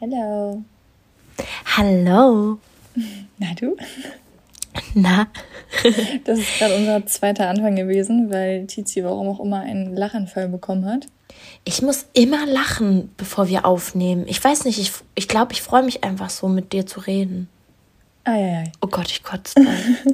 [0.00, 0.62] Hallo.
[1.76, 2.60] Hallo.
[3.38, 3.76] Na du?
[4.94, 5.26] Na?
[6.24, 10.86] das ist gerade unser zweiter Anfang gewesen, weil Tizi warum auch immer einen Lachanfall bekommen
[10.86, 11.06] hat.
[11.64, 14.24] Ich muss immer lachen, bevor wir aufnehmen.
[14.28, 17.00] Ich weiß nicht, ich glaube, ich, glaub, ich freue mich einfach so, mit dir zu
[17.00, 17.48] reden.
[18.22, 18.72] Ai, ai.
[18.80, 19.60] Oh Gott, ich kotze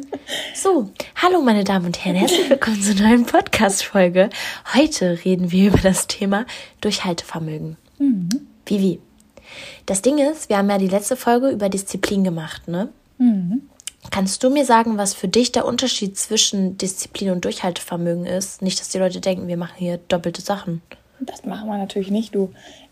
[0.55, 4.30] So, hallo meine Damen und Herren, herzlich willkommen zur neuen Podcast-Folge.
[4.75, 6.46] Heute reden wir über das Thema
[6.80, 7.77] Durchhaltevermögen.
[7.98, 8.30] Mhm.
[8.66, 8.98] Vivi,
[9.86, 12.88] das Ding ist, wir haben ja die letzte Folge über Disziplin gemacht, ne?
[13.19, 13.69] Mhm.
[14.10, 18.60] Kannst du mir sagen, was für dich der Unterschied zwischen Disziplin und Durchhaltevermögen ist?
[18.60, 20.82] Nicht, dass die Leute denken, wir machen hier doppelte Sachen.
[21.20, 22.51] Das machen wir natürlich nicht, du.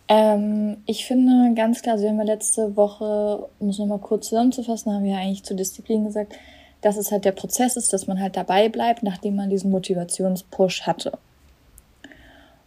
[0.09, 4.93] Ähm, ich finde ganz klar, also wir haben letzte Woche, um es nochmal kurz zusammenzufassen,
[4.93, 6.35] haben wir ja eigentlich zu Disziplin gesagt,
[6.81, 10.83] dass es halt der Prozess ist, dass man halt dabei bleibt, nachdem man diesen Motivationspush
[10.83, 11.13] hatte.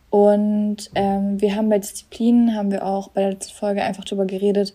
[0.10, 4.26] Und ähm, wir haben bei Disziplin, haben wir auch bei der letzten Folge einfach drüber
[4.26, 4.74] geredet,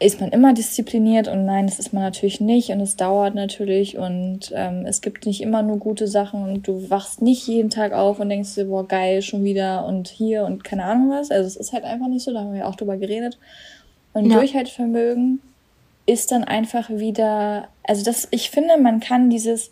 [0.00, 3.96] ist man immer diszipliniert und nein, das ist man natürlich nicht und es dauert natürlich
[3.96, 7.92] und ähm, es gibt nicht immer nur gute Sachen und du wachst nicht jeden Tag
[7.92, 11.30] auf und denkst dir, boah, geil, schon wieder und hier und keine Ahnung was.
[11.30, 13.38] Also es ist halt einfach nicht so, da haben wir auch drüber geredet.
[14.12, 14.36] Und ja.
[14.36, 15.40] Durchhaltevermögen
[16.06, 19.70] ist dann einfach wieder, also das, ich finde, man kann dieses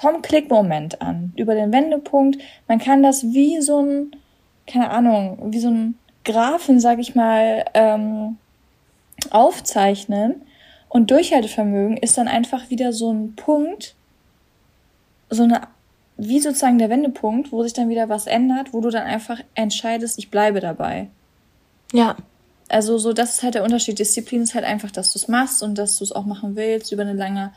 [0.00, 2.40] vom Klickmoment an, über den Wendepunkt.
[2.68, 4.12] Man kann das wie so ein,
[4.66, 8.38] keine Ahnung, wie so ein Graphen, sag ich mal, ähm,
[9.30, 10.42] aufzeichnen.
[10.88, 13.94] Und Durchhaltevermögen ist dann einfach wieder so ein Punkt,
[15.28, 15.62] so eine,
[16.16, 20.18] wie sozusagen der Wendepunkt, wo sich dann wieder was ändert, wo du dann einfach entscheidest,
[20.18, 21.08] ich bleibe dabei.
[21.92, 22.16] Ja.
[22.68, 23.98] Also so, das ist halt der Unterschied.
[23.98, 26.90] Disziplin ist halt einfach, dass du es machst und dass du es auch machen willst
[26.92, 27.52] über eine lange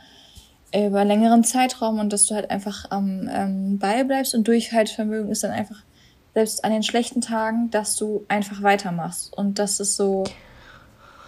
[0.74, 5.44] über längeren Zeitraum und dass du halt einfach am ähm, Ball bleibst und Durchhaltevermögen ist
[5.44, 5.78] dann einfach
[6.34, 10.24] selbst an den schlechten Tagen, dass du einfach weitermachst und das ist so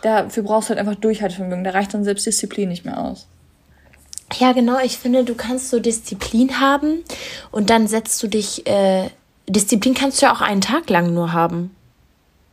[0.01, 3.27] dafür brauchst du halt einfach Durchhaltevermögen, da reicht dann selbst Disziplin nicht mehr aus.
[4.39, 7.03] Ja, genau, ich finde, du kannst so Disziplin haben
[7.51, 9.09] und dann setzt du dich äh,
[9.47, 11.75] Disziplin kannst du ja auch einen Tag lang nur haben.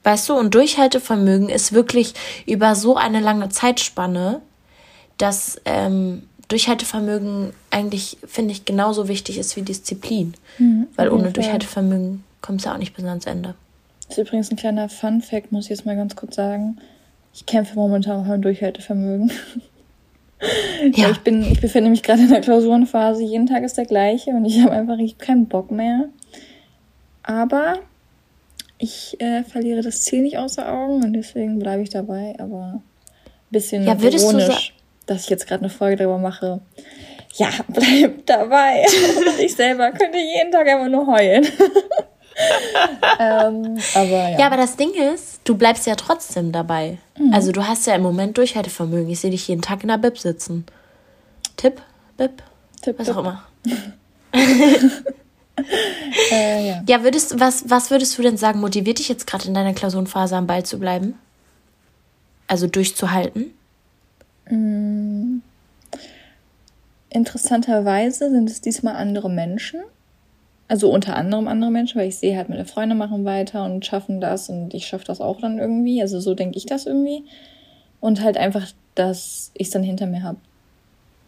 [0.05, 2.15] Weißt du, und Durchhaltevermögen ist wirklich
[2.47, 4.41] über so eine lange Zeitspanne,
[5.17, 10.35] dass ähm, Durchhaltevermögen eigentlich, finde ich, genauso wichtig ist wie Disziplin.
[10.59, 11.33] Mhm, Weil ohne Fall.
[11.33, 13.55] Durchhaltevermögen kommt es ja auch nicht bis ans Ende.
[14.07, 16.77] Das ist übrigens ein kleiner Fun-Fact, muss ich jetzt mal ganz kurz sagen.
[17.33, 19.33] Ich kämpfe momentan auch mit Durchhaltevermögen.
[20.97, 21.09] Ja.
[21.09, 23.23] ich, bin, ich befinde mich gerade in der Klausurenphase.
[23.23, 26.09] Jeden Tag ist der gleiche und ich habe einfach ich hab keinen Bock mehr.
[27.23, 27.79] Aber
[28.77, 32.35] ich äh, verliere das Ziel nicht außer Augen und deswegen bleibe ich dabei.
[32.39, 32.83] Aber ein
[33.53, 34.75] bisschen ja, würdest ironisch
[35.07, 36.61] dass ich jetzt gerade eine Folge darüber mache.
[37.35, 38.85] Ja, bleib dabei.
[39.17, 41.45] Und ich selber könnte jeden Tag einfach nur heulen.
[43.19, 44.39] ähm, aber ja.
[44.39, 46.99] ja, aber das Ding ist, du bleibst ja trotzdem dabei.
[47.19, 47.33] Mhm.
[47.33, 49.11] Also du hast ja im Moment Durchhaltevermögen.
[49.11, 50.67] Ich sehe dich jeden Tag in der Bib sitzen.
[51.57, 51.81] Tipp,
[52.17, 52.43] Bib,
[52.81, 53.17] Tipp, was Bip.
[53.17, 53.45] auch immer.
[56.33, 56.83] äh, ja.
[56.87, 58.61] ja, würdest was was würdest du denn sagen?
[58.61, 61.19] Motiviert dich jetzt gerade in deiner Klausurenphase am Ball zu bleiben?
[62.47, 63.55] Also durchzuhalten?
[64.53, 65.41] Mm.
[67.09, 69.81] Interessanterweise sind es diesmal andere Menschen.
[70.69, 74.21] Also unter anderem andere Menschen, weil ich sehe halt, meine Freunde machen weiter und schaffen
[74.21, 76.01] das und ich schaffe das auch dann irgendwie.
[76.01, 77.25] Also so denke ich das irgendwie.
[78.01, 80.39] Und halt einfach, dass ich es dann hinter mir habe.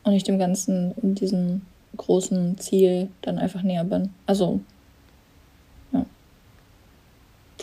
[0.04, 1.62] Und ich dem Ganzen diesem
[1.96, 4.10] großen Ziel dann einfach näher bin.
[4.26, 4.60] Also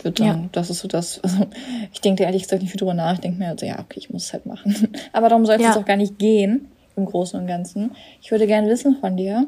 [0.04, 0.48] würde sagen, ja.
[0.52, 1.20] das ist so das.
[1.22, 1.46] Also,
[1.92, 3.14] ich denke ehrlich gesagt nicht viel drüber nach.
[3.14, 4.88] Ich denke mir also, ja, okay, ich muss es halt machen.
[5.12, 5.76] Aber darum soll es ja.
[5.76, 7.92] auch gar nicht gehen, im Großen und Ganzen.
[8.20, 9.46] Ich würde gerne wissen von dir,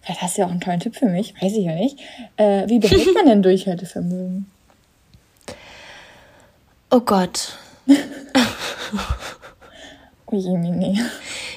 [0.00, 1.98] vielleicht hast du ja auch einen tollen Tipp für mich, weiß ich ja nicht.
[2.36, 4.46] Äh, wie behält man denn Durchhaltevermögen?
[6.90, 7.56] Oh Gott.
[10.26, 11.00] oh je, Mini.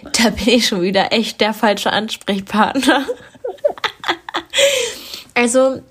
[0.03, 3.05] Da bin ich schon wieder echt der falsche Ansprechpartner.
[5.33, 5.81] also,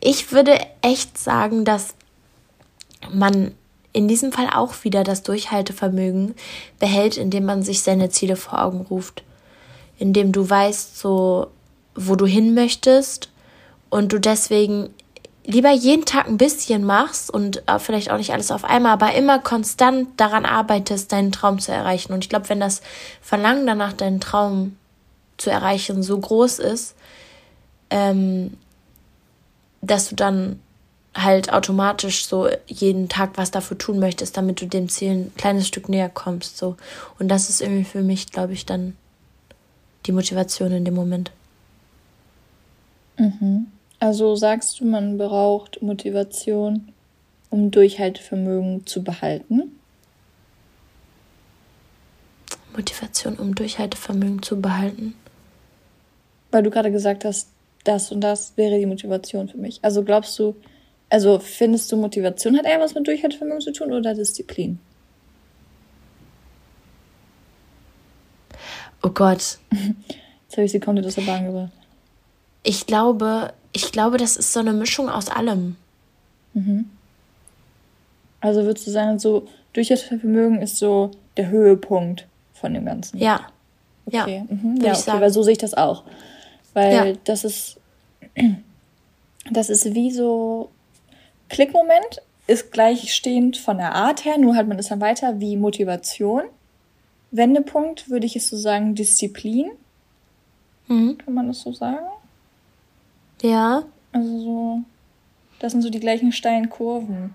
[0.00, 1.94] ich würde echt sagen, dass
[3.10, 3.54] man
[3.92, 6.34] in diesem Fall auch wieder das Durchhaltevermögen
[6.78, 9.24] behält, indem man sich seine Ziele vor Augen ruft.
[9.98, 11.48] Indem du weißt, so,
[11.94, 13.30] wo du hin möchtest
[13.90, 14.90] und du deswegen
[15.44, 19.14] lieber jeden Tag ein bisschen machst und äh, vielleicht auch nicht alles auf einmal, aber
[19.14, 22.12] immer konstant daran arbeitest, deinen Traum zu erreichen.
[22.12, 22.82] Und ich glaube, wenn das
[23.22, 24.76] Verlangen danach, deinen Traum
[25.38, 26.94] zu erreichen, so groß ist,
[27.88, 28.58] ähm,
[29.80, 30.60] dass du dann
[31.14, 35.66] halt automatisch so jeden Tag was dafür tun möchtest, damit du dem Ziel ein kleines
[35.66, 36.58] Stück näher kommst.
[36.58, 36.76] So.
[37.18, 38.96] Und das ist irgendwie für mich, glaube ich, dann
[40.06, 41.32] die Motivation in dem Moment.
[43.18, 43.66] Mhm.
[44.00, 46.92] Also sagst du, man braucht Motivation,
[47.50, 49.72] um Durchhaltevermögen zu behalten?
[52.76, 55.14] Motivation, um Durchhaltevermögen zu behalten.
[56.52, 57.48] Weil du gerade gesagt hast,
[57.88, 59.78] das und das wäre die Motivation für mich.
[59.82, 60.54] Also glaubst du,
[61.08, 64.78] also findest du Motivation hat eher was mit Durchhaltevermögen zu tun oder Disziplin?
[69.02, 69.58] Oh Gott.
[69.70, 71.72] Jetzt habe ich sie komplett aus der Bahn gebracht.
[72.62, 75.76] Ich glaube, ich glaube, das ist so eine Mischung aus allem.
[76.52, 76.90] Mhm.
[78.40, 83.18] Also würdest du sagen, so Durchhaltevermögen ist so der Höhepunkt von dem Ganzen?
[83.18, 83.46] Ja.
[84.06, 84.44] Okay.
[84.48, 84.80] Ja, mhm.
[84.82, 86.04] ja okay, weil so sehe ich das auch.
[86.74, 87.12] Weil ja.
[87.24, 87.77] das ist,
[89.50, 90.70] das ist wie so
[91.48, 96.42] Klickmoment, ist gleichstehend von der Art her, nur halt man ist dann weiter wie Motivation.
[97.30, 99.70] Wendepunkt würde ich es so sagen, Disziplin.
[100.86, 101.18] Mhm.
[101.18, 102.06] Kann man das so sagen?
[103.42, 103.84] Ja.
[104.12, 104.80] Also so,
[105.58, 107.34] das sind so die gleichen steilen Kurven.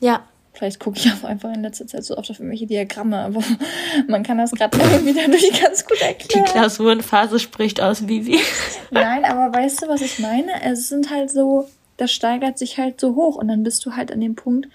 [0.00, 0.24] Ja.
[0.58, 3.44] Vielleicht gucke ich auch einfach in letzter Zeit so oft auf irgendwelche Diagramme, aber
[4.08, 6.46] man kann das gerade irgendwie dadurch ganz gut erklären.
[6.46, 8.40] Die Klausurenphase spricht aus Vivi.
[8.90, 10.50] Nein, aber weißt du, was ich meine?
[10.64, 14.10] Es sind halt so, das steigert sich halt so hoch und dann bist du halt
[14.10, 14.66] an dem Punkt,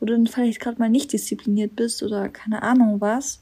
[0.00, 3.40] wo du dann vielleicht gerade mal nicht diszipliniert bist oder keine Ahnung was.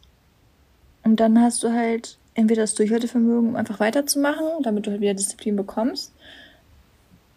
[1.05, 5.14] Und dann hast du halt entweder das Durchhaltevermögen, um einfach weiterzumachen, damit du halt wieder
[5.14, 6.12] Disziplin bekommst,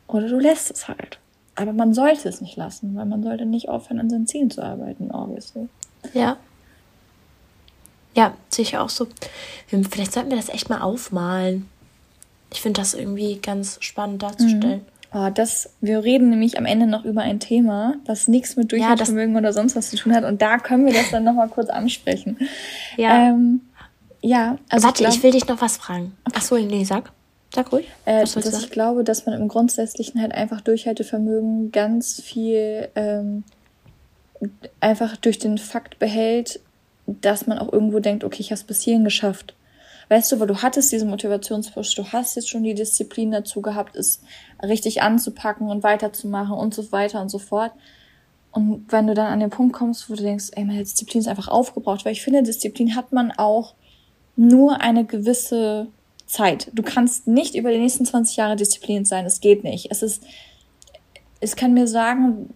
[0.08, 1.20] oder du lässt es halt.
[1.58, 4.64] Aber man sollte es nicht lassen, weil man sollte nicht aufhören, an seinen Zielen zu
[4.64, 5.68] arbeiten, obviously.
[6.14, 6.38] Ja.
[8.16, 9.08] Ja, sehe ich auch so.
[9.68, 11.68] Vielleicht sollten wir das echt mal aufmalen.
[12.52, 14.82] Ich finde das irgendwie ganz spannend darzustellen.
[14.82, 14.98] Mhm.
[15.14, 19.34] Oh, das, wir reden nämlich am Ende noch über ein Thema, was nichts mit Durchhaltevermögen
[19.34, 20.26] ja, oder sonst was zu tun hat.
[20.26, 22.38] Und da können wir das dann nochmal kurz ansprechen.
[22.98, 23.30] Ja.
[23.30, 23.62] Ähm,
[24.22, 24.86] ja, also.
[24.86, 26.16] Warte, ich, glaub, ich, will dich noch was fragen.
[26.26, 26.38] Okay.
[26.38, 27.12] Ach so, nee, sag.
[27.54, 27.88] Sag ruhig.
[28.06, 28.58] Äh, dass sagen?
[28.60, 33.44] ich glaube, dass man im Grundsätzlichen halt einfach Durchhaltevermögen ganz viel ähm,
[34.80, 36.60] einfach durch den Fakt behält,
[37.06, 39.56] dass man auch irgendwo denkt, okay, ich habe es bis hierhin geschafft.
[40.10, 43.96] Weißt du, weil du hattest diesen Motivationspush, du hast jetzt schon die Disziplin dazu gehabt,
[43.96, 44.22] es
[44.64, 47.72] richtig anzupacken und weiterzumachen und so weiter und so fort.
[48.52, 51.28] Und wenn du dann an den Punkt kommst, wo du denkst, ey, meine Disziplin ist
[51.28, 53.76] einfach aufgebraucht, weil ich finde, Disziplin hat man auch
[54.38, 55.88] nur eine gewisse
[56.28, 56.70] Zeit.
[56.74, 59.26] Du kannst nicht über die nächsten 20 Jahre diszipliniert sein.
[59.26, 59.90] Es geht nicht.
[59.90, 60.24] Es ist,
[61.40, 62.54] es kann mir sagen,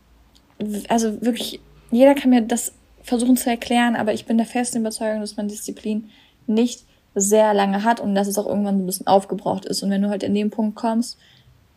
[0.90, 1.60] also wirklich,
[1.90, 5.48] jeder kann mir das versuchen zu erklären, aber ich bin der festen Überzeugung, dass man
[5.48, 6.10] Disziplin
[6.46, 6.84] nicht
[7.16, 9.84] sehr lange hat und dass es auch irgendwann ein bisschen aufgebraucht ist.
[9.84, 11.18] Und wenn du halt in dem Punkt kommst,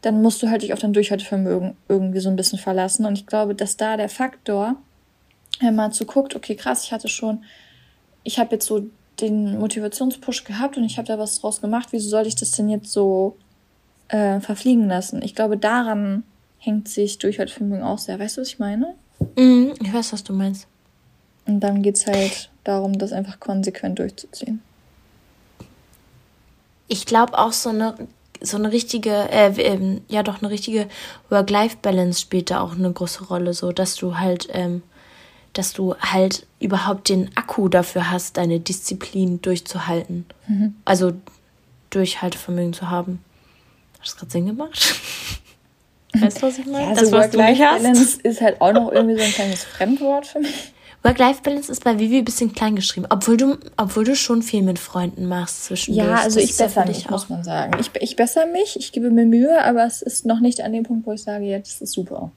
[0.03, 3.07] dann musst du halt dich auf dein Durchhaltevermögen irgendwie so ein bisschen verlassen.
[3.07, 4.77] Und ich glaube, dass da der Faktor,
[5.61, 7.45] wenn man so guckt, okay, krass, ich hatte schon,
[8.23, 8.87] ich habe jetzt so
[9.21, 11.89] den Motivationspush gehabt und ich habe da was draus gemacht.
[11.91, 13.37] Wieso soll ich das denn jetzt so
[14.09, 15.23] äh, verfliegen lassen?
[15.23, 16.25] Ich glaube, daran
[16.59, 18.19] hängt sich Durchhaltevermögen auch sehr.
[18.19, 18.95] Weißt du, was ich meine?
[19.37, 20.67] Mm, ich weiß, was du meinst.
[21.47, 24.63] Und dann geht's halt darum, das einfach konsequent durchzuziehen.
[26.89, 27.95] Ich glaube auch so eine
[28.41, 30.89] so eine richtige, äh, ähm, ja doch eine richtige
[31.31, 34.83] Work-Life-Balance spielt da auch eine große Rolle, so dass du halt ähm,
[35.55, 40.27] dass du halt überhaupt den Akku dafür hast, deine Disziplin durchzuhalten.
[40.47, 40.75] Mhm.
[40.85, 41.13] Also
[41.91, 43.25] Durchhaltevermögen zu haben.
[43.95, 44.95] Hat das gerade Sinn gemacht?
[46.15, 46.95] Weißt du, was ich meine?
[46.95, 50.73] Ja, also Work-Life-Balance ist halt auch noch irgendwie so ein kleines Fremdwort für mich.
[51.03, 54.79] Work-Life-Balance ist bei Vivi ein bisschen klein geschrieben, obwohl du, obwohl du schon viel mit
[54.79, 56.07] Freunden machst zwischendurch.
[56.07, 57.79] Ja, also das ich bessere mich, muss man sagen.
[57.79, 60.85] Ich, ich bessere mich, ich gebe mir Mühe, aber es ist noch nicht an dem
[60.85, 62.31] Punkt, wo ich sage, jetzt ist super.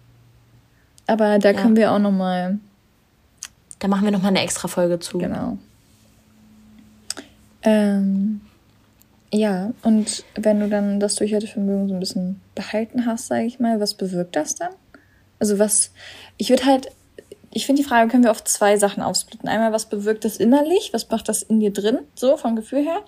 [1.05, 1.61] Aber da ja.
[1.61, 2.59] können wir auch noch mal
[3.79, 5.17] da machen wir nochmal eine extra Folge zu.
[5.17, 5.57] Genau.
[7.63, 8.41] Ähm,
[9.31, 13.79] ja, und wenn du dann das Durchhaltevermögen so ein bisschen behalten hast, sage ich mal,
[13.79, 14.71] was bewirkt das dann?
[15.39, 15.91] Also was,
[16.37, 16.87] ich würde halt,
[17.51, 19.49] ich finde die Frage können wir auf zwei Sachen aufsplitten.
[19.49, 23.01] Einmal, was bewirkt das innerlich, was macht das in dir drin, so vom Gefühl her?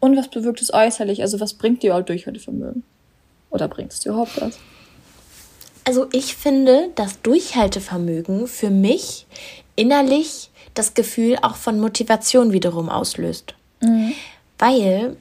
[0.00, 2.84] Und was bewirkt es äußerlich, also was bringt dir überhaupt Durchhaltevermögen?
[3.50, 4.58] Oder bringt es dir überhaupt was?
[5.84, 9.26] Also ich finde, das Durchhaltevermögen für mich
[9.76, 13.54] innerlich das Gefühl auch von Motivation wiederum auslöst.
[13.80, 14.12] Mhm.
[14.58, 15.16] Weil,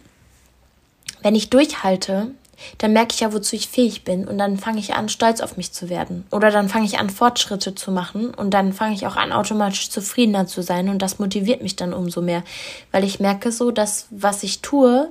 [1.22, 2.31] wenn ich durchhalte,
[2.77, 5.57] dann merke ich ja, wozu ich fähig bin und dann fange ich an, stolz auf
[5.57, 6.25] mich zu werden.
[6.31, 9.89] Oder dann fange ich an, Fortschritte zu machen und dann fange ich auch an, automatisch
[9.89, 12.43] zufriedener zu sein und das motiviert mich dann umso mehr,
[12.91, 15.10] weil ich merke so, dass was ich tue,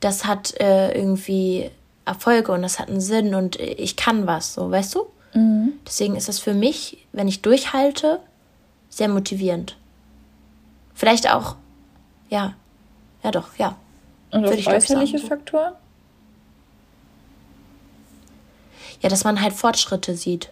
[0.00, 1.70] das hat äh, irgendwie
[2.04, 5.06] Erfolge und das hat einen Sinn und ich kann was, so, weißt du?
[5.34, 5.74] Mhm.
[5.86, 8.20] Deswegen ist es für mich, wenn ich durchhalte,
[8.90, 9.78] sehr motivierend.
[10.94, 11.56] Vielleicht auch,
[12.28, 12.54] ja,
[13.22, 13.76] ja doch, ja.
[14.30, 15.26] Und auf äußerliche so.
[15.26, 15.72] Faktoren?
[19.00, 20.50] Ja, dass man halt Fortschritte sieht.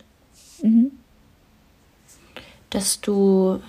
[0.62, 0.90] Mhm.
[2.72, 3.60] desto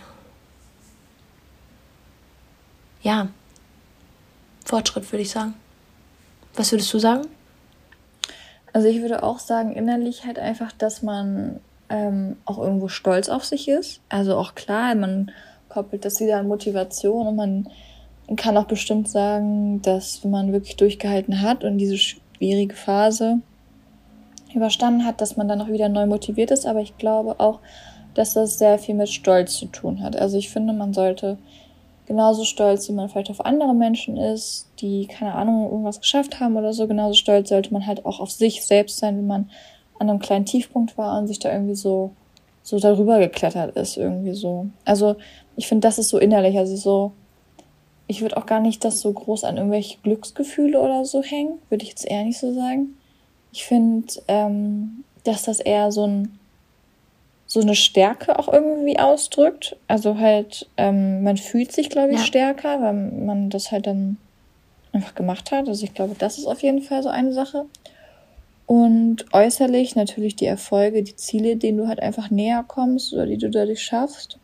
[3.02, 3.28] ja,
[4.66, 5.54] Fortschritt würde ich sagen.
[6.56, 7.28] Was würdest du sagen?
[8.74, 11.60] Also ich würde auch sagen, innerlich halt einfach, dass man
[11.90, 14.02] ähm, auch irgendwo stolz auf sich ist.
[14.10, 15.32] Also auch klar, man
[15.70, 17.68] koppelt das wieder an Motivation und man
[18.36, 23.40] kann auch bestimmt sagen, dass wenn man wirklich durchgehalten hat und diese schwierige Phase
[24.54, 26.66] überstanden hat, dass man dann auch wieder neu motiviert ist.
[26.66, 27.60] Aber ich glaube auch,
[28.14, 30.16] dass das sehr viel mit Stolz zu tun hat.
[30.16, 31.38] Also ich finde, man sollte
[32.06, 36.58] genauso stolz, wie man vielleicht auf andere Menschen ist, die, keine Ahnung, irgendwas geschafft haben
[36.58, 39.50] oder so, genauso stolz sollte man halt auch auf sich selbst sein, wenn man
[40.00, 42.12] an einem kleinen Tiefpunkt war und sich da irgendwie so,
[42.64, 44.68] so darüber geklettert ist, irgendwie so.
[44.86, 45.16] Also,
[45.56, 47.12] ich finde, das ist so innerlich, also so,
[48.08, 51.84] ich würde auch gar nicht das so groß an irgendwelche Glücksgefühle oder so hängen, würde
[51.84, 52.98] ich jetzt eher nicht so sagen.
[53.52, 56.40] Ich finde, ähm, dass das eher so ein
[57.50, 59.76] so eine Stärke auch irgendwie ausdrückt.
[59.88, 62.26] Also halt, ähm, man fühlt sich, glaube ich, ja.
[62.26, 64.18] stärker, weil man das halt dann
[64.94, 65.68] einfach gemacht hat.
[65.68, 67.66] Also ich glaube, das ist auf jeden Fall so eine Sache.
[68.70, 73.40] Und äußerlich natürlich die Erfolge, die Ziele, denen du halt einfach näher kommst oder die
[73.40, 74.38] du dadurch schaffst.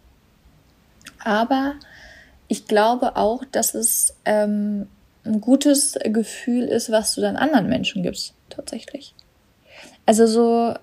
[1.24, 1.76] Aber
[2.48, 4.88] ich glaube auch, dass es ähm,
[5.26, 9.14] ein gutes Gefühl ist, was du dann anderen Menschen gibst, tatsächlich.
[10.08, 10.74] Also so,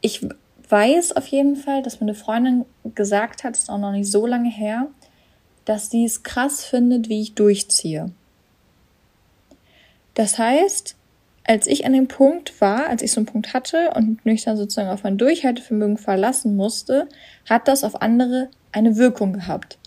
[0.00, 0.24] ich
[0.68, 4.24] weiß auf jeden Fall, dass mir eine Freundin gesagt hat, ist auch noch nicht so
[4.24, 4.86] lange her,
[5.64, 8.12] dass sie es krass findet, wie ich durchziehe.
[10.14, 10.94] Das heißt,
[11.48, 14.58] als ich an dem Punkt war, als ich so einen Punkt hatte und mich dann
[14.58, 17.08] sozusagen auf mein Durchhaltevermögen verlassen musste,
[17.48, 19.78] hat das auf andere eine Wirkung gehabt.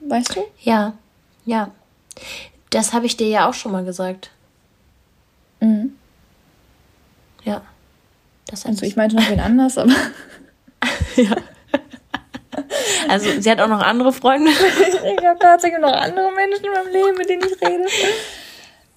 [0.00, 0.44] Weißt du?
[0.60, 0.96] Ja,
[1.44, 1.72] ja.
[2.70, 4.30] Das habe ich dir ja auch schon mal gesagt.
[5.58, 5.96] Mhm.
[7.42, 7.62] Ja.
[8.46, 9.94] Das also ich meinte noch wen anders, aber.
[11.16, 11.34] ja.
[13.08, 14.50] Also sie hat auch noch andere Freunde.
[15.18, 17.84] ich habe tatsächlich noch andere Menschen in meinem Leben, mit denen ich rede.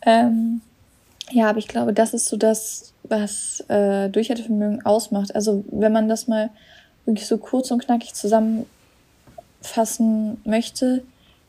[0.05, 0.61] Ähm,
[1.31, 5.35] ja, aber ich glaube, das ist so das, was äh, Durchhaltevermögen ausmacht.
[5.35, 6.49] Also wenn man das mal
[7.05, 8.67] wirklich so kurz und knackig zusammenfassen
[10.45, 11.03] möchte,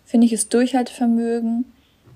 [0.04, 1.64] finde ich es Durchhaltevermögen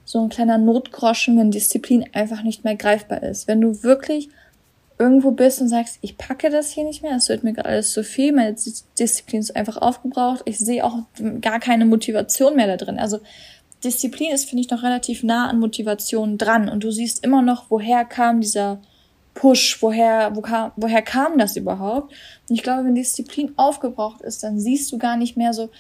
[0.05, 3.49] so ein kleiner Notgroschen, wenn Disziplin einfach nicht mehr greifbar ist.
[3.49, 4.29] Wenn du wirklich
[4.99, 7.93] irgendwo bist und sagst, ich packe das hier nicht mehr, es wird mir gerade alles
[7.93, 8.55] zu viel, meine
[8.99, 10.99] Disziplin ist einfach aufgebraucht, ich sehe auch
[11.41, 12.99] gar keine Motivation mehr da drin.
[12.99, 13.21] Also
[13.85, 16.69] Disziplin ist, finde ich, noch relativ nah an Motivation dran.
[16.69, 18.81] Und du siehst immer noch, woher kam dieser
[19.35, 22.13] Push, woher, wo kam, woher kam das überhaupt?
[22.49, 25.71] Und ich glaube, wenn Disziplin aufgebraucht ist, dann siehst du gar nicht mehr so,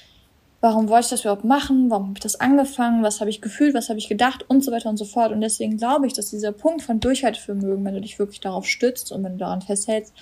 [0.60, 3.74] warum wollte ich das überhaupt machen, warum habe ich das angefangen, was habe ich gefühlt,
[3.74, 4.44] was habe ich gedacht?
[4.48, 5.32] Und so weiter und so fort.
[5.32, 9.12] Und deswegen glaube ich, dass dieser Punkt von Durchhaltevermögen, wenn du dich wirklich darauf stützt
[9.12, 10.14] und wenn du daran festhältst,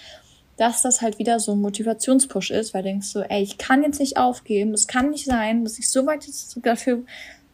[0.56, 3.82] dass das halt wieder so ein Motivationspush ist, weil du denkst so, ey, ich kann
[3.82, 7.04] jetzt nicht aufgeben, es kann nicht sein, dass ich so weit jetzt dafür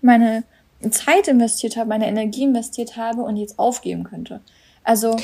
[0.06, 0.44] meine
[0.90, 4.40] Zeit investiert habe, meine Energie investiert habe und jetzt aufgeben könnte.
[4.84, 5.16] Also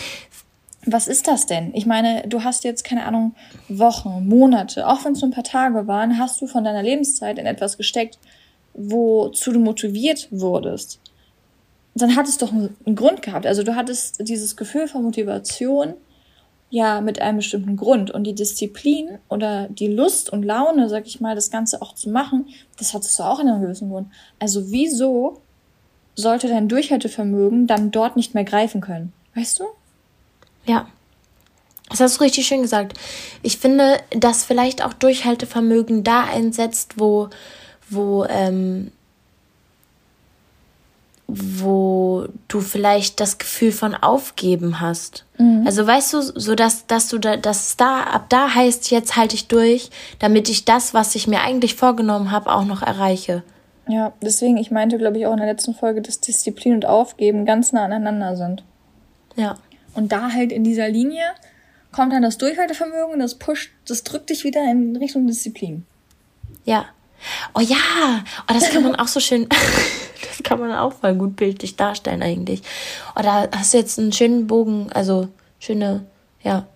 [0.85, 1.71] was ist das denn?
[1.75, 3.35] Ich meine, du hast jetzt, keine Ahnung,
[3.69, 7.39] Wochen, Monate, auch wenn es nur ein paar Tage waren, hast du von deiner Lebenszeit
[7.39, 8.19] in etwas gesteckt,
[8.75, 10.99] wozu du motiviert wurdest.
[11.95, 13.47] Dann hat es doch einen, Grund gehabt.
[13.47, 15.95] Also du hattest dieses Gefühl von Motivation
[16.73, 18.11] ja mit einem bestimmten Grund.
[18.11, 22.09] Und die Disziplin oder die Lust und Laune, sag ich mal, das Ganze auch zu
[22.09, 22.47] machen,
[22.79, 24.09] das hattest du auch in einem gewissen Grund.
[24.39, 25.43] Also wieso
[26.15, 29.13] sollte dein Durchhaltevermögen dann dort nicht mehr greifen können?
[29.35, 29.65] Weißt du?
[30.65, 30.89] Ja.
[31.91, 32.99] Das hast du richtig schön gesagt.
[33.43, 37.29] Ich finde, dass vielleicht auch Durchhaltevermögen da einsetzt, wo,
[37.91, 38.93] wo, ähm,
[41.35, 45.25] wo du vielleicht das Gefühl von Aufgeben hast.
[45.39, 45.63] Mhm.
[45.67, 49.35] Also weißt du, so dass, dass du da, dass da, ab da heißt, jetzt halte
[49.35, 53.43] ich durch, damit ich das, was ich mir eigentlich vorgenommen habe, auch noch erreiche.
[53.89, 57.47] Ja, deswegen, ich meinte, glaube ich, auch in der letzten Folge, dass Disziplin und Aufgeben
[57.47, 58.63] ganz nah aneinander sind.
[59.37, 59.57] Ja.
[59.95, 61.25] Und da halt in dieser Linie
[61.93, 65.87] kommt dann das Durchhaltevermögen, das pusht, das drückt dich wieder in Richtung Disziplin.
[66.65, 66.87] Ja.
[67.55, 67.77] Oh ja,
[68.49, 69.47] oh, das kann man auch so schön,
[70.33, 72.63] das kann man auch voll gut bildlich darstellen eigentlich.
[73.17, 76.05] Oh, da hast du jetzt einen schönen Bogen, also schöne,
[76.43, 76.67] ja.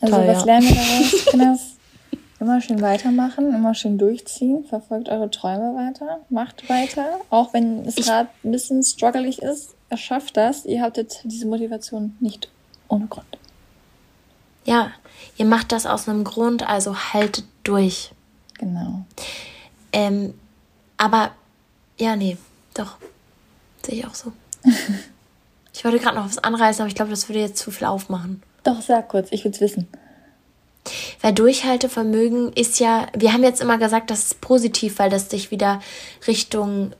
[0.00, 0.44] Also Toll, was ja.
[0.44, 1.60] lernen wir daraus?
[2.38, 7.94] Immer schön weitermachen, immer schön durchziehen, verfolgt eure Träume weiter, macht weiter, auch wenn es
[7.94, 10.66] gerade ein bisschen struggelig ist, erschafft das.
[10.66, 12.50] Ihr habt jetzt diese Motivation nicht
[12.88, 13.38] ohne Grund.
[14.66, 14.92] Ja,
[15.38, 18.10] ihr macht das aus einem Grund, also haltet durch.
[18.58, 19.06] Genau.
[19.94, 20.34] Ähm,
[20.98, 21.30] aber,
[21.98, 22.36] ja, nee,
[22.74, 22.96] doch.
[23.84, 24.32] Sehe ich auch so.
[25.72, 28.42] ich wollte gerade noch was anreißen, aber ich glaube, das würde jetzt zu viel aufmachen.
[28.64, 29.88] Doch, sag kurz, ich will es wissen.
[31.20, 35.50] Weil Durchhaltevermögen ist ja, wir haben jetzt immer gesagt, das ist positiv, weil das dich
[35.50, 35.80] wieder
[36.26, 36.92] Richtung,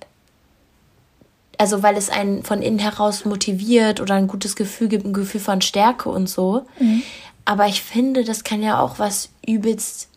[1.59, 5.41] also weil es einen von innen heraus motiviert oder ein gutes Gefühl gibt, ein Gefühl
[5.41, 6.67] von Stärke und so.
[6.79, 7.03] Mhm.
[7.45, 10.09] Aber ich finde, das kann ja auch was übelst.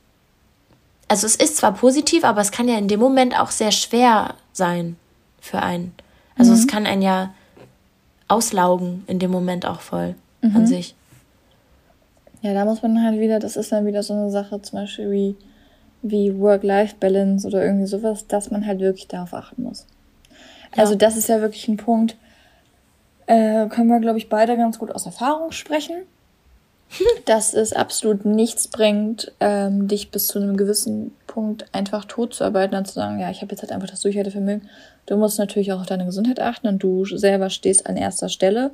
[1.09, 4.35] Also es ist zwar positiv, aber es kann ja in dem Moment auch sehr schwer
[4.53, 4.95] sein
[5.41, 5.93] für einen.
[6.37, 6.57] Also mhm.
[6.57, 7.33] es kann einen ja
[8.27, 10.55] auslaugen in dem Moment auch voll mhm.
[10.55, 10.95] an sich.
[12.41, 15.11] Ja, da muss man halt wieder, das ist dann wieder so eine Sache, zum Beispiel
[15.11, 15.35] wie,
[16.01, 19.85] wie Work-Life-Balance oder irgendwie sowas, dass man halt wirklich darauf achten muss.
[20.75, 20.83] Ja.
[20.83, 22.15] Also das ist ja wirklich ein Punkt,
[23.25, 25.97] äh, können wir, glaube ich, beide ganz gut aus Erfahrung sprechen,
[27.25, 32.43] dass es absolut nichts bringt, ähm, dich bis zu einem gewissen Punkt einfach tot zu
[32.43, 34.67] arbeiten und zu sagen, ja, ich habe jetzt halt einfach das Durchhaltevermögen.
[35.05, 38.72] Du musst natürlich auch auf deine Gesundheit achten und du selber stehst an erster Stelle.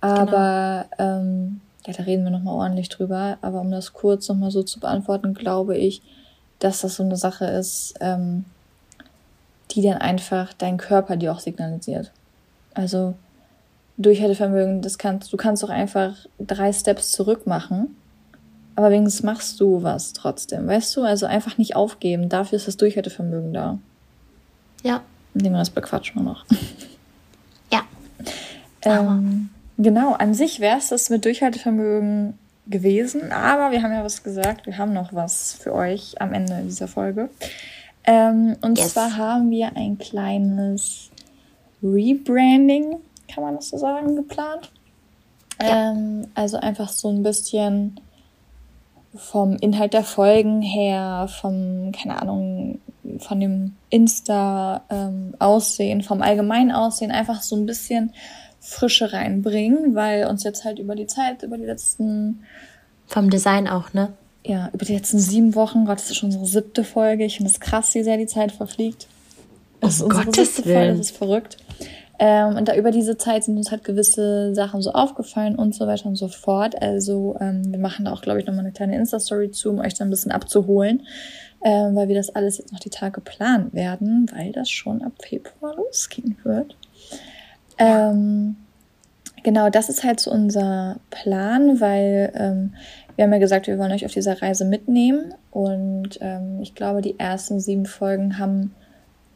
[0.00, 1.18] Aber genau.
[1.20, 3.38] ähm, ja, da reden wir nochmal ordentlich drüber.
[3.40, 6.02] Aber um das kurz nochmal so zu beantworten, glaube ich,
[6.58, 8.44] dass das so eine Sache ist, ähm,
[9.70, 12.10] die dann einfach dein Körper dir auch signalisiert.
[12.74, 13.14] Also
[13.96, 17.96] Durchhaltevermögen, das kannst, du kannst auch einfach drei Steps zurück machen,
[18.76, 21.02] aber wenigstens machst du was trotzdem, weißt du?
[21.02, 23.78] Also einfach nicht aufgeben, dafür ist das Durchhaltevermögen da.
[24.82, 25.02] Ja.
[25.34, 26.44] Den Rest bequatschen wir noch.
[27.72, 27.82] Ja.
[28.82, 34.22] ähm, Genau, an sich wäre es das mit Durchhaltevermögen gewesen, aber wir haben ja was
[34.22, 37.28] gesagt, wir haben noch was für euch am Ende dieser Folge.
[38.04, 38.92] Ähm, und yes.
[38.92, 41.10] zwar haben wir ein kleines
[41.82, 42.96] Rebranding,
[43.34, 44.70] kann man das so sagen, geplant.
[45.60, 45.90] Ja.
[45.90, 48.00] Ähm, also einfach so ein bisschen
[49.14, 52.80] vom Inhalt der Folgen her, vom, keine Ahnung,
[53.18, 58.12] von dem Insta-Aussehen, ähm, vom allgemeinen Aussehen, einfach so ein bisschen
[58.60, 62.44] Frische reinbringen, weil uns jetzt halt über die Zeit, über die letzten.
[63.06, 64.14] Vom Design auch, ne?
[64.44, 67.24] Ja, über die letzten sieben Wochen, Gott, das ist schon unsere siebte Folge.
[67.24, 69.06] Ich finde es krass, wie sehr die Zeit verfliegt.
[69.80, 70.78] Um ist unsere Gottes siebte Willen.
[70.78, 71.56] Folge, das ist verrückt.
[72.18, 75.86] Ähm, und da über diese Zeit sind uns halt gewisse Sachen so aufgefallen und so
[75.86, 76.80] weiter und so fort.
[76.80, 79.94] Also ähm, wir machen da auch, glaube ich, nochmal eine kleine Insta-Story zu, um euch
[79.94, 81.02] da ein bisschen abzuholen,
[81.64, 85.12] ähm, weil wir das alles jetzt noch die Tage planen werden, weil das schon ab
[85.22, 86.76] Februar losgehen wird.
[87.78, 88.56] Ähm,
[89.42, 92.74] genau, das ist halt so unser Plan, weil ähm,
[93.16, 95.34] wir haben ja gesagt, wir wollen euch auf dieser Reise mitnehmen.
[95.50, 98.74] Und ähm, ich glaube, die ersten sieben Folgen haben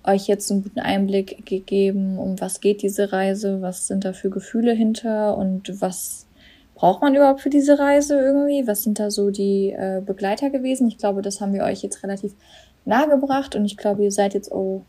[0.04, 4.30] euch jetzt einen guten Einblick gegeben, um was geht diese Reise, was sind da für
[4.30, 6.26] Gefühle hinter und was
[6.74, 8.66] braucht man überhaupt für diese Reise irgendwie?
[8.66, 10.88] Was sind da so die äh, Begleiter gewesen?
[10.88, 12.34] Ich glaube, das haben wir euch jetzt relativ
[12.84, 14.82] nahe gebracht und ich glaube, ihr seid jetzt auch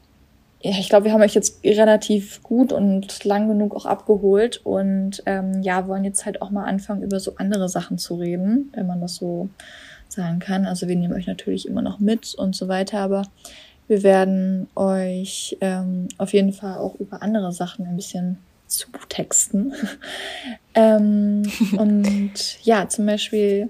[0.61, 5.23] ja, ich glaube, wir haben euch jetzt relativ gut und lang genug auch abgeholt und
[5.25, 8.85] ähm, ja, wollen jetzt halt auch mal anfangen, über so andere Sachen zu reden, wenn
[8.85, 9.47] man das so
[10.09, 10.65] sagen kann.
[10.65, 13.21] Also wir nehmen euch natürlich immer noch mit und so weiter, aber
[13.89, 19.73] wir werden euch ähm, auf jeden Fall auch über andere Sachen ein bisschen zutexten.
[20.75, 23.69] ähm, und ja, zum Beispiel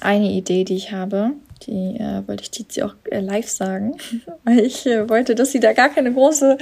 [0.00, 1.30] eine Idee, die ich habe,
[1.66, 3.96] die äh, wollte ich Tizi auch äh, live sagen,
[4.44, 6.58] weil ich äh, wollte, dass sie da gar keine große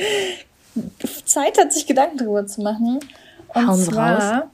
[1.24, 3.00] Zeit hat, sich Gedanken drüber zu machen.
[3.54, 4.50] Und Hauen zwar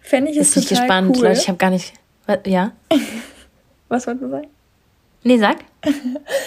[0.00, 1.22] fände ich es total ich gespannt, cool.
[1.22, 1.92] Leute, ich habe gar nicht.
[2.44, 2.72] Ja?
[3.88, 4.48] Was wolltest du sagen?
[5.26, 5.56] Nee, sag.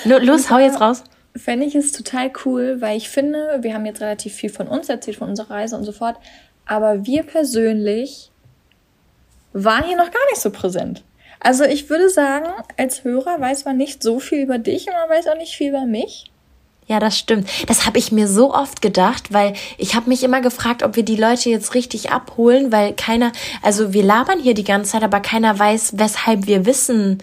[0.06, 1.04] Los, hau jetzt raus.
[1.36, 4.88] Fände ich es total cool, weil ich finde, wir haben jetzt relativ viel von uns
[4.88, 6.15] erzählt, von unserer Reise und so fort.
[6.65, 8.32] Aber wir persönlich
[9.52, 11.04] waren hier noch gar nicht so präsent.
[11.42, 12.46] Also ich würde sagen,
[12.78, 15.70] als Hörer weiß man nicht so viel über dich und man weiß auch nicht viel
[15.70, 16.32] über mich.
[16.88, 17.50] Ja, das stimmt.
[17.68, 21.04] Das habe ich mir so oft gedacht, weil ich habe mich immer gefragt, ob wir
[21.04, 25.20] die Leute jetzt richtig abholen, weil keiner, also wir labern hier die ganze Zeit, aber
[25.20, 27.22] keiner weiß, weshalb wir wissen,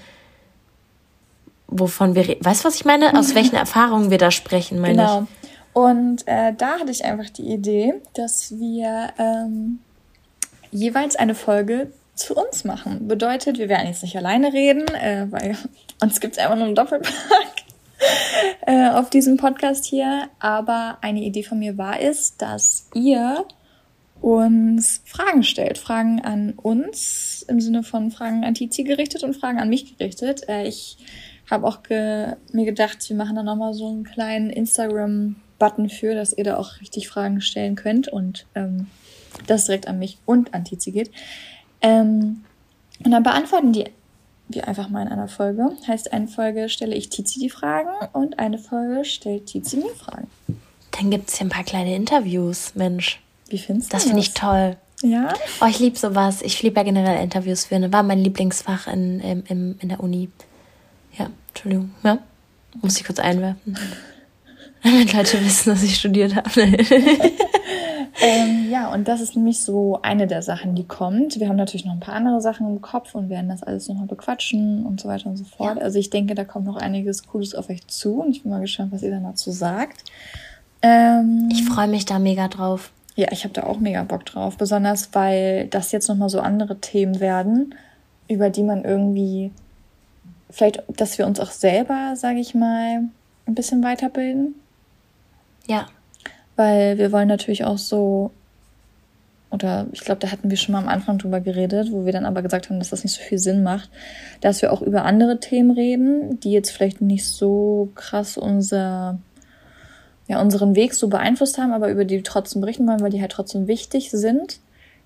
[1.68, 2.44] wovon wir reden.
[2.44, 3.18] Weißt du, was ich meine?
[3.18, 5.22] Aus welchen Erfahrungen wir da sprechen, meine genau.
[5.22, 5.46] ich.
[5.72, 9.80] Und äh, da hatte ich einfach die Idee, dass wir ähm,
[10.70, 13.08] jeweils eine Folge zu uns machen.
[13.08, 15.56] Bedeutet, wir werden jetzt nicht alleine reden, äh, weil
[16.00, 17.12] uns gibt's einfach nur einen Doppelpack
[18.66, 20.28] äh, auf diesem Podcast hier.
[20.38, 23.44] Aber eine Idee von mir war es, dass ihr
[24.20, 25.76] uns Fragen stellt.
[25.76, 30.48] Fragen an uns im Sinne von Fragen an Tizi gerichtet und Fragen an mich gerichtet.
[30.48, 30.96] Äh, ich
[31.50, 36.32] habe auch ge mir gedacht, wir machen da nochmal so einen kleinen Instagram-Button für, dass
[36.32, 38.88] ihr da auch richtig Fragen stellen könnt und ähm,
[39.46, 41.10] das direkt an mich und an Tizi geht.
[41.80, 42.44] Ähm,
[43.04, 43.84] und dann beantworten die
[44.48, 45.72] wir einfach mal in einer Folge.
[45.86, 50.28] Heißt, eine Folge stelle ich Tizi die Fragen und eine Folge stellt Tizi mir Fragen.
[50.92, 53.20] Dann gibt es hier ein paar kleine Interviews, Mensch.
[53.48, 54.02] Wie findest du das?
[54.02, 54.76] Das finde ich toll.
[55.02, 55.34] Ja?
[55.60, 56.42] Oh, ich liebe sowas.
[56.42, 57.92] Ich liebe ja generell Interviews führen.
[57.92, 60.30] War mein Lieblingsfach in, in, in, in der Uni.
[61.18, 61.90] Ja, Entschuldigung.
[62.02, 62.18] Ja,
[62.82, 63.78] muss ich kurz einwerfen.
[64.82, 66.60] Damit Leute wissen, dass ich studiert habe.
[68.20, 71.40] ähm, ja, und das ist nämlich so eine der Sachen, die kommt.
[71.40, 74.06] Wir haben natürlich noch ein paar andere Sachen im Kopf und werden das alles nochmal
[74.06, 75.78] bequatschen und so weiter und so fort.
[75.78, 75.82] Ja.
[75.82, 78.60] Also ich denke, da kommt noch einiges Cooles auf euch zu und ich bin mal
[78.60, 80.04] gespannt, was ihr dann dazu sagt.
[80.82, 82.92] Ähm, ich freue mich da mega drauf.
[83.16, 84.56] Ja, ich habe da auch mega Bock drauf.
[84.56, 87.74] Besonders, weil das jetzt nochmal so andere Themen werden,
[88.28, 89.50] über die man irgendwie
[90.56, 93.02] vielleicht, dass wir uns auch selber, sage ich mal,
[93.46, 94.54] ein bisschen weiterbilden.
[95.66, 95.86] Ja.
[96.56, 98.30] Weil wir wollen natürlich auch so,
[99.50, 102.24] oder ich glaube, da hatten wir schon mal am Anfang drüber geredet, wo wir dann
[102.24, 103.90] aber gesagt haben, dass das nicht so viel Sinn macht,
[104.40, 109.18] dass wir auch über andere Themen reden, die jetzt vielleicht nicht so krass unser,
[110.26, 113.20] ja, unseren Weg so beeinflusst haben, aber über die wir trotzdem berichten wollen, weil die
[113.20, 114.58] halt trotzdem wichtig sind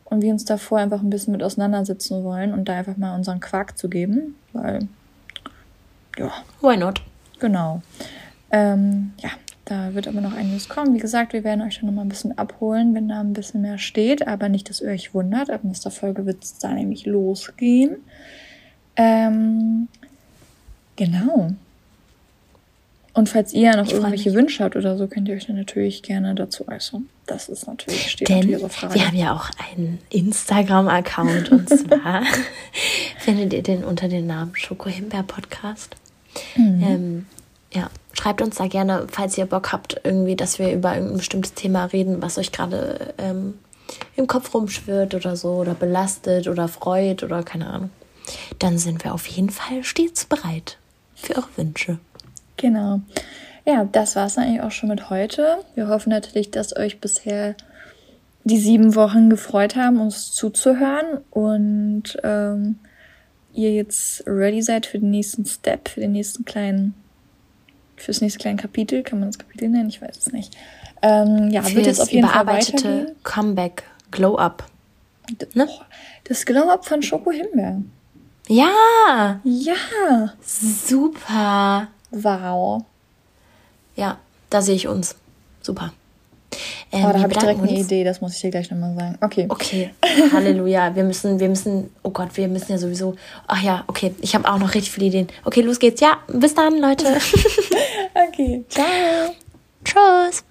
[0.05, 3.41] und wir uns davor einfach ein bisschen mit auseinandersetzen wollen und da einfach mal unseren
[3.41, 4.87] Quark zu geben, weil,
[6.19, 6.33] ja.
[6.61, 7.03] Why not?
[7.39, 7.83] Genau.
[8.51, 9.31] Ähm, ja,
[9.65, 10.95] da wird aber noch einiges kommen.
[10.95, 13.79] Wie gesagt, wir werden euch dann nochmal ein bisschen abholen, wenn da ein bisschen mehr
[13.79, 14.27] steht.
[14.27, 15.51] Aber nicht, dass ihr euch wundert.
[15.51, 17.97] Ab nächster Folge wird es da nämlich losgehen.
[18.97, 19.89] Ähm,
[20.97, 21.53] genau.
[23.13, 24.39] Und falls ihr noch irgendwelche mich.
[24.39, 27.09] Wünsche habt oder so, könnt ihr euch dann natürlich gerne dazu äußern.
[27.27, 28.95] Das ist natürlich, steht Denn natürlich auf Frage.
[28.95, 32.23] Wir haben ja auch einen Instagram-Account und zwar
[33.19, 35.97] findet ihr den unter dem Namen Schoko Himbeer Podcast.
[36.57, 36.83] Mhm.
[36.83, 37.27] Ähm,
[37.73, 41.55] ja, schreibt uns da gerne, falls ihr Bock habt, irgendwie, dass wir über irgendein bestimmtes
[41.55, 43.55] Thema reden, was euch gerade ähm,
[44.17, 47.91] im Kopf rumschwirrt oder so, oder belastet oder freut oder keine Ahnung.
[48.59, 50.79] Dann sind wir auf jeden Fall stets bereit
[51.15, 51.99] für eure Wünsche.
[52.61, 53.01] Genau.
[53.65, 55.59] Ja, das war es eigentlich auch schon mit heute.
[55.75, 57.55] Wir hoffen natürlich, dass euch bisher
[58.45, 62.79] die sieben Wochen gefreut haben, uns zuzuhören und ähm,
[63.53, 66.95] ihr jetzt ready seid für den nächsten Step, für den nächsten kleinen
[67.97, 69.03] fürs nächste kleine Kapitel.
[69.03, 69.89] Kann man das Kapitel nennen?
[69.89, 70.57] Ich weiß es nicht.
[71.03, 73.13] Ähm, ja, Für wird jetzt auf jeden Fall weitergehen.
[73.23, 74.67] Comeback, Glow Up.
[75.55, 75.69] Ne?
[76.25, 77.83] Das Glow Up von Schoko Himbeer.
[78.49, 79.41] Ja!
[79.45, 80.33] Ja!
[80.41, 81.89] Super!
[82.11, 82.85] Wow.
[83.97, 84.19] Ja,
[84.51, 85.17] da sehe ich uns.
[85.63, 85.93] Super.
[86.93, 89.19] Ähm, oh, da habe ich direkt eine Idee, das muss ich dir gleich nochmal sagen.
[89.21, 89.47] Okay.
[89.49, 89.91] Okay.
[90.33, 90.95] Halleluja.
[90.95, 93.15] Wir müssen, wir müssen, oh Gott, wir müssen ja sowieso.
[93.47, 94.15] Ach ja, okay.
[94.21, 95.29] Ich habe auch noch richtig viele Ideen.
[95.45, 96.01] Okay, los geht's.
[96.01, 97.07] Ja, bis dann, Leute.
[98.29, 98.65] okay.
[98.69, 99.35] Ciao.
[99.85, 100.45] Tschüss.